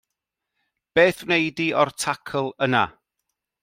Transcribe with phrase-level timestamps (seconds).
[0.95, 2.85] Beth wnei di o'r tacl yna?